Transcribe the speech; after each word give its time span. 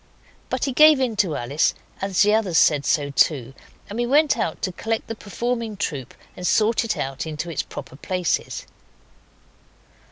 But 0.49 0.65
he 0.65 0.71
gave 0.73 0.99
in 0.99 1.15
to 1.17 1.35
Alice, 1.35 1.75
as 2.01 2.23
the 2.23 2.33
others 2.33 2.57
said 2.57 2.87
so 2.87 3.11
too, 3.11 3.53
and 3.87 3.97
we 3.99 4.07
went 4.07 4.35
out 4.35 4.59
to 4.63 4.71
collect 4.71 5.05
the 5.05 5.13
performing 5.13 5.77
troop 5.77 6.15
and 6.35 6.47
sort 6.47 6.83
it 6.83 6.97
out 6.97 7.27
into 7.27 7.51
its 7.51 7.61
proper 7.61 7.95
places. 7.95 8.65